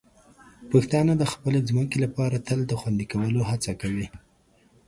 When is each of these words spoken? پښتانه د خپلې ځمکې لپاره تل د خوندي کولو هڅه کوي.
پښتانه 0.71 1.13
د 1.17 1.23
خپلې 1.33 1.59
ځمکې 1.69 1.97
لپاره 2.05 2.43
تل 2.47 2.59
د 2.67 2.73
خوندي 2.79 3.05
کولو 3.11 3.41
هڅه 3.51 3.71
کوي. 3.81 4.07